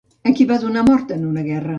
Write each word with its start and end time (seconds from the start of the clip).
A 0.29 0.31
qui 0.37 0.47
va 0.51 0.57
donar 0.63 0.83
mort 0.87 1.13
en 1.17 1.27
una 1.33 1.45
guerra? 1.51 1.69